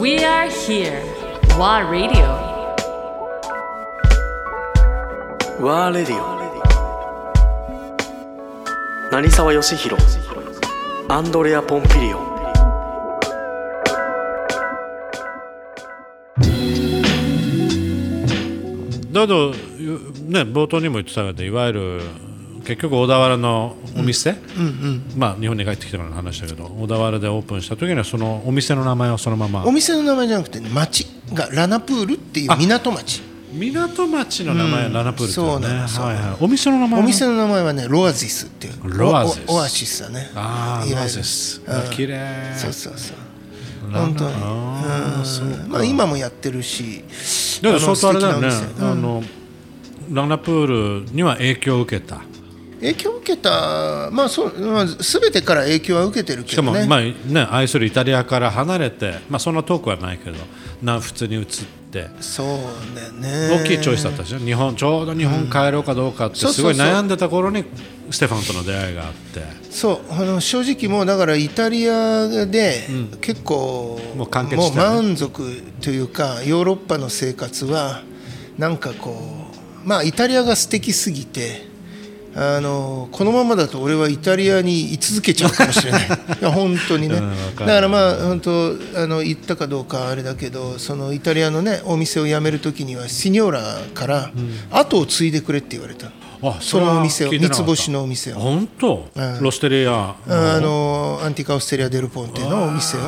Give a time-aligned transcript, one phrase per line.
[0.00, 1.04] We are here.
[1.58, 2.24] WA Radio.
[5.60, 6.40] ワーレディオ
[9.12, 10.02] 成沢義弘
[11.10, 12.30] アンドレア・ポンピリオン
[19.12, 22.00] だけど、ね、冒頭にも言ってたけどいわゆる
[22.70, 24.36] 結局小田原のお店、
[25.16, 29.64] まあ、日本に帰ってきてからの話だけど小田原でオープンした時にはそのお店の名前をそのまま。
[29.66, 33.22] お店の名前じゃなくて、ね、町がラナプールっていう港町。
[33.52, 35.98] 港町の名前はラナプールってそうねなんです。
[35.98, 37.04] はいはい、お店の名前は？
[37.04, 38.98] お店の名前はねロアジスっていう。
[38.98, 39.42] ロアジス。
[39.48, 40.30] オアシスだね。
[40.36, 41.60] ああロアジス。
[41.66, 41.90] うん。
[41.90, 42.54] 綺麗。
[42.56, 43.16] そうそうそう。
[43.90, 44.36] 本当に。
[45.68, 47.02] まあ今もやってるし
[47.62, 48.48] だから相当あれだよね。
[48.78, 49.24] あの
[50.12, 52.22] ラナプールには影響を受けた
[52.80, 60.36] 影響を受けたまあそう、まあ、全てから影響は受けてるしかも、けどねまあね、愛するイタリアから離れて、まあ、そんな遠くはないけど
[60.80, 62.08] 南仏に移って。
[62.20, 62.46] そう
[62.94, 63.62] だよね。
[63.62, 64.38] 大きいチョイスだったでしょ？
[64.38, 67.64] 日本ちょうど日本帰ろうかどうかってすごい悩んでた頃に
[68.12, 69.42] ステファンとの出会いがあって。
[69.70, 72.86] そうあの正直もうだからイタリアで
[73.20, 78.02] 結構、もう完結したよね満足というかヨーロッパの生活は
[78.56, 79.16] なんかこ
[79.84, 81.69] うまあイタリアが素敵すぎて
[82.34, 86.06] あのこのままだと俺はイタリアに居続けちゃうかもしれない。
[86.40, 94.30] いや本当にね、うんだからまあ本当あの言ったかどうかあれだけどそのイタリアのねお店を辞める時にはシニョーラから
[94.70, 96.10] 後を継いでくれって言われた、
[96.42, 98.38] あそのお店を三つ星のお店を。
[98.38, 99.42] 本当、うん。
[99.42, 100.14] ロステリア。
[100.26, 103.00] あのアンティカ・オステリア・デル・ポンテのお店を。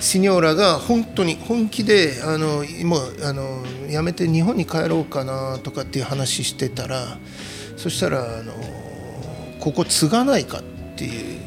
[0.00, 7.18] シニョーラが本当に本気であのもうあのやめて日本に帰ろうかなとかっていう話してたら
[7.80, 8.52] そしたらあの
[9.58, 10.62] ここ継がないかっ
[10.96, 11.40] ていう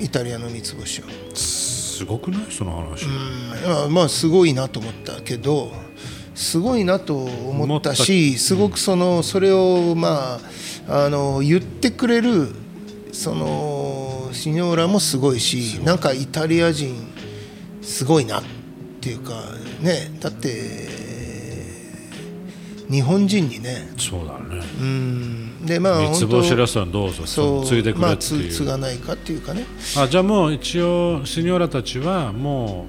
[0.00, 1.04] イタリアの三つ星を、
[1.34, 2.42] すごくない？
[2.50, 3.06] その話、
[3.66, 5.72] まあ、まあすごいなと思ったけど
[6.36, 10.38] すごいなと思ったしすごくそのそれをま
[10.88, 12.54] ああの言ってくれる
[13.12, 17.12] そのシニョーラもすごいしなんかイタリア人
[17.82, 18.42] すごいなっ
[19.00, 19.32] ていうか
[19.80, 20.93] ねだって
[22.90, 23.88] 日本人にね。
[23.98, 24.62] そうだね。
[24.80, 25.66] うん。
[25.66, 27.26] でまあ三つ星レストランどうぞ。
[27.26, 27.66] そう。
[27.66, 29.64] 継いでくまあれっていう、つ継がないかっていうかね。
[29.96, 32.86] あじゃあもう一応シニョーラたちはも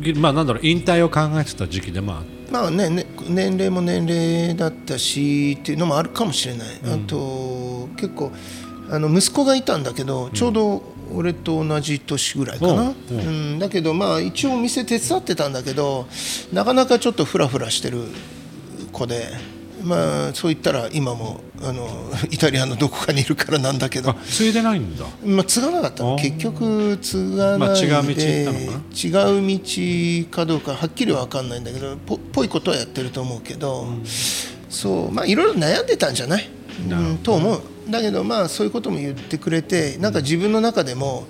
[0.00, 8.32] うぎまあなんだろう引退を考えてた時期でもあってまあねね年齢も年齢だったしっていうのもあるかもしれない、あと結構
[8.90, 10.82] あの息子がいたんだけどちょうど
[11.14, 13.22] 俺と同じ年ぐらいかな、うんう。
[13.56, 13.58] ん。
[13.58, 16.06] だけどまあ一応店手伝ってたんだけど
[16.52, 18.04] なかなかちょっとフラフラしてる
[18.98, 19.58] 子で。
[19.82, 21.88] まあ、そう言ったら今もあの
[22.30, 24.10] イタリアのどこかにいるからなんだけど。
[24.10, 25.04] あ、継いでないんだ。
[25.24, 26.02] まあ、継がなかった。
[26.02, 28.22] の結局継がないで、まあ違う道
[28.92, 33.86] 違う道かどうかはっきりは分かんないんだけどぽぽいことはやってると思うけど、
[34.68, 36.48] そうまあいろいろ悩んでたんじゃない、
[36.90, 37.60] うん、と思う。
[37.88, 41.26] だけどまあそういうことも言ってくれてなんか自分の中でも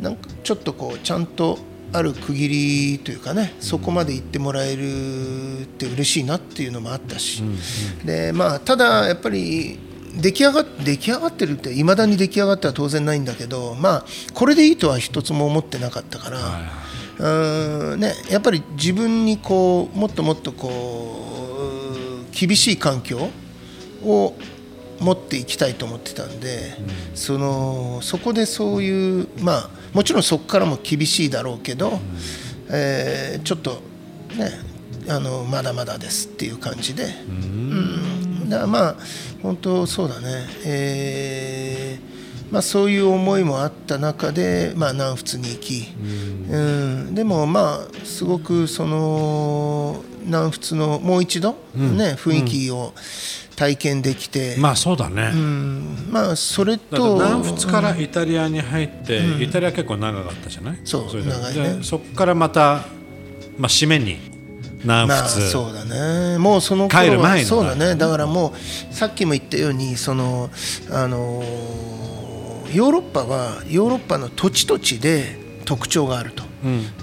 [0.00, 1.58] なんかちょっとこうちゃんと
[1.92, 2.48] ある区切
[2.92, 7.42] りというかねそこまで言ってもらえるって嬉しいなっていうのもあったし、
[8.04, 9.78] でまあただやっぱり
[10.20, 16.38] 出来上が出来上がってるっていまだに出来上がっては当然ないんだけどまあこれでいいとは一つも思ってなかったから、
[17.18, 21.26] うーんね、やっぱり自分にこうもっともっとこ
[22.28, 23.28] う厳しい環境
[24.04, 24.34] を
[25.00, 26.76] 持っていきたいと思ってたんで、
[27.14, 31.98] そのそこでそういうまあもちろんそこからも厳しいだろうけど、
[32.70, 33.82] えーちょっと
[34.36, 34.52] ね
[35.08, 38.48] あのまだまだですっていう感じで、うん。
[38.50, 38.96] だまあ
[39.42, 45.88] 本当そうだね、えーまあ、そういう思いもあった中で、まあ、南仏に行き、
[46.50, 46.58] う
[47.10, 52.94] ん、でもまあすごくその南仏のもう一度、ね雰囲気を
[53.56, 56.08] 体験できて、まあそうだね、うん。
[56.10, 60.80] まあそれと南仏からイタリアに入って、イタリア結構長かったじゃない？
[60.84, 61.74] そうれで長いね。
[61.78, 62.84] でそこからまた、
[63.58, 64.18] まあ、締めに
[64.82, 66.38] 南まあ仏、そうだね。
[66.38, 67.46] もうその帰る前の。
[67.46, 67.96] そうだね。
[67.96, 68.54] だからも
[68.90, 70.48] うさっきも言ったようにその
[70.90, 72.00] あのー
[72.72, 75.39] ヨーロッパはヨーロッパの土地土地で
[75.70, 76.42] 特徴があると、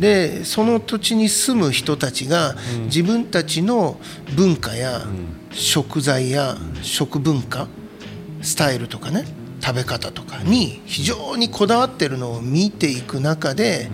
[0.00, 4.00] でその土地に住む人たちが自分たちの
[4.34, 5.02] 文化や
[5.52, 7.68] 食材や食文化
[8.42, 9.24] スタイルとかね
[9.60, 13.88] 食べ方とかに非常にこだわってるのを見ていく中で、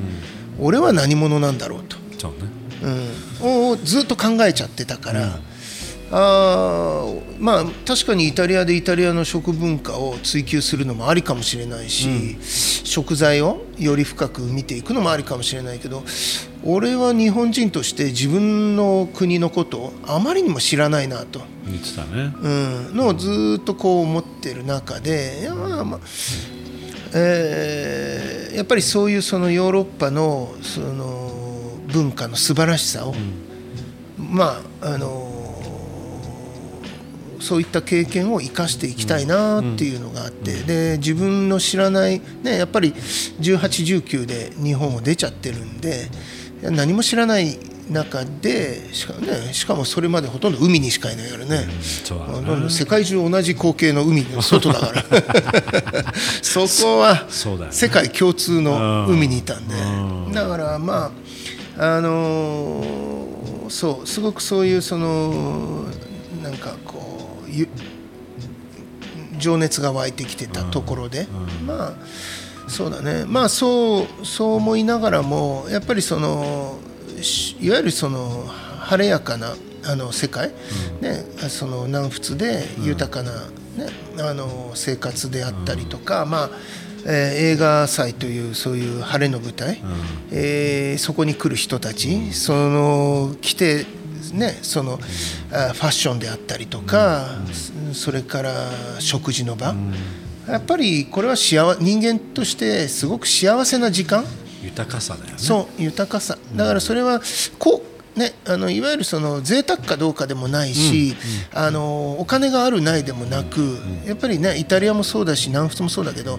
[0.59, 1.99] 俺は何者なんだろうと。
[3.43, 5.39] うん、をずっと考えちゃってたから、
[6.15, 12.37] あーまあ確かにイタリアでイタリアの食文化を追求するのもありかもしれないし、
[12.85, 16.05] 食材をより深く見ていくのもありかもしれないけど
[16.65, 21.41] 俺は日本人として自分の国のことをあまりにも知らないなと。
[21.65, 22.35] 言ってたね。
[22.43, 22.49] う
[22.93, 26.01] ん、のをずーっとこう思ってる中でいやまあまあ
[27.15, 31.33] えーやっぱりそういうそのヨーロッパのその
[31.87, 33.15] 文化の素晴らしさを、
[34.19, 35.32] まああの
[37.43, 46.09] そういった経験を生かしていきたいなっていうのがあって、で自分の知らない、ね、やっぱり1819で日本を出ちゃってるんで
[46.63, 47.59] 何も知らない
[47.91, 55.03] 中でしか,、ね、しかもそれまでほとんど海にしかいないからね、そうんど世界中同じ光景の海の外だから。
[56.41, 57.77] そこはそうだよね。
[57.77, 60.33] 世界共通の海にいたんで、うん。
[60.33, 61.13] だからま
[61.77, 63.23] ああのー
[63.73, 65.87] そうすごくそういうその
[66.43, 66.77] なんか
[69.39, 71.27] 情熱が湧いてきてたところで、
[71.67, 71.93] まあ
[72.69, 73.25] そうだね。
[73.27, 76.79] まあそうそう思いながらもやっぱりその
[77.21, 78.47] しいわゆるその
[78.81, 79.55] 晴れやかな
[79.85, 80.51] あの世界、
[81.01, 83.33] ね、その南仏で豊かな、
[83.77, 83.89] ね
[84.19, 86.51] あの生活であったりとか、まあ
[87.07, 87.11] えー
[87.53, 89.83] 映画祭というそういう晴れの舞台、
[90.31, 93.87] えーそこに来る人たちその来て
[94.33, 94.99] ねその
[95.53, 97.29] あファッションであったりとか、
[97.93, 99.75] それから食事の場、
[100.49, 104.25] やっぱりこれは幸人間としてすごく幸せな時間、
[104.63, 105.35] 豊かさだよね。
[105.39, 106.39] そう豊かさ。
[106.55, 107.21] だからそれは
[107.59, 107.83] こ
[108.17, 111.15] う、ね、あのいわゆるその贅沢かどうかでもないし、
[111.53, 116.39] あのお金があるないでもなく、やっぱりねイタリアもそうだし南仏もそうだけど、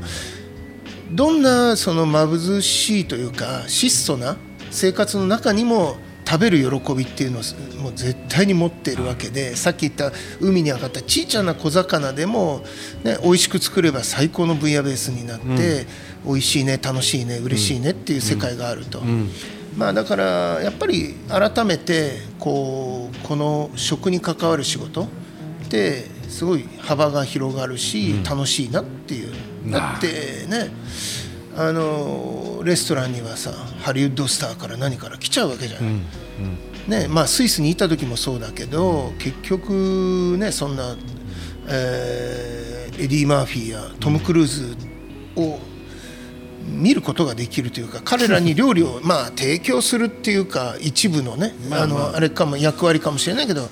[1.12, 4.38] どんなその貧しいというか質素な
[4.72, 7.42] 生活の中にも食べる喜びっていうのを
[7.82, 12.64] もう絶対に持っているわけでさっき言った海に上がったちいちゃな小魚でも、
[13.04, 15.86] ね、美味しく作れば最高のブイヤベースになって、
[16.26, 19.02] 美味しいね楽しいね嬉しいねっていう世界があると。
[19.76, 20.24] まあ、だから
[20.62, 25.08] やっぱり改めてこうこの食に関わる仕事っ
[25.70, 29.34] てすごい幅が広がるし、楽しいなっていう。
[29.72, 30.70] だってね
[31.56, 40.96] あのレストランにはさハリウッドスターから何から来ちゃうわけじゃない、ねまあ、スイスにいた時もそうだけど結局ねそんな、
[41.68, 44.78] えーエディ・マーフィーやトム・クルーズ
[45.36, 45.60] を
[46.66, 52.20] 見ることができるというか彼らに料理を まあ提供するっていうか一部のねあのあ。
[52.20, 53.70] れかも役割かもしれないけど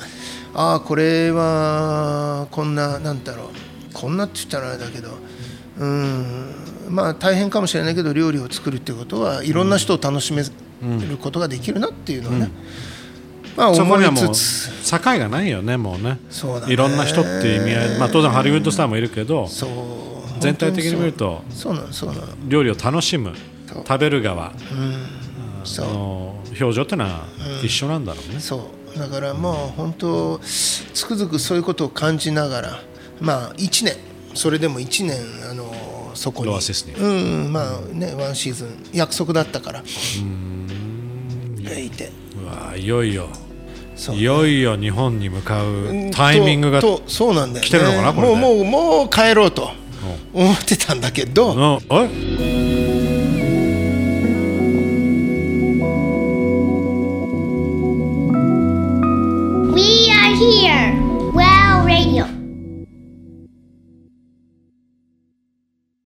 [0.54, 3.48] ああこれはこんななんだろう
[3.94, 5.18] こんなって言ったらあれだけど
[5.80, 6.56] うん
[6.91, 12.51] まあ大変かもしれないけど料理を作るっていうことはいろんな人を楽しめることができるなっていうのはね、
[13.55, 14.91] まあそこ思にはいもうつつ。
[14.91, 16.19] 境がないよねもうね。
[16.29, 16.73] そうだね。
[16.73, 17.99] いろんな人っていう意味合い。
[17.99, 19.47] まあ当然ハリウッドスターもいるけど
[20.39, 21.73] 全体的に見るとそう。
[21.73, 22.27] なのそうなの。
[22.47, 23.33] 料理を楽しむ
[23.67, 24.53] 食べる側。
[25.63, 25.88] そう。
[25.88, 27.25] の表情ってのは
[27.63, 28.99] 一緒なんだろうね、そう。
[28.99, 32.79] だからもう本当つくづくそういうことを感じながら
[33.21, 33.95] まあ1年
[34.33, 35.18] それでも1年
[35.50, 36.51] あのそこに。
[36.51, 36.94] ロアシスに。
[36.94, 39.83] うんまあねワンシーズン約束だったから。
[41.80, 42.12] いて。
[42.42, 43.30] うわいよいよ。
[43.95, 49.69] そういよいよ日本に向かうタイミングがそうなんだよ、ね、来てるのかなこれでもうもうもう帰ろうと
[50.34, 52.30] 思ってたんだけど、のえ